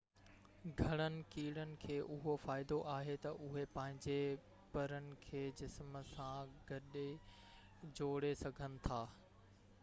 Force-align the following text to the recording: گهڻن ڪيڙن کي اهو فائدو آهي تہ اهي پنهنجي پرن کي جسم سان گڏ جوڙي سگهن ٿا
گهڻن 0.77 1.17
ڪيڙن 1.33 1.73
کي 1.83 1.97
اهو 2.15 2.33
فائدو 2.45 2.77
آهي 2.93 3.17
تہ 3.25 3.35
اهي 3.49 3.65
پنهنجي 3.75 4.17
پرن 4.73 5.11
کي 5.27 5.43
جسم 5.61 6.01
سان 6.15 6.57
گڏ 6.73 6.99
جوڙي 8.01 8.35
سگهن 8.43 8.81
ٿا 8.89 9.01